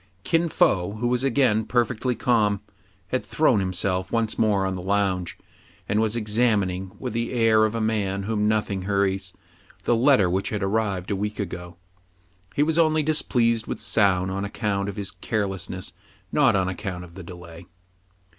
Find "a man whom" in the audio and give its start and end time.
7.75-8.47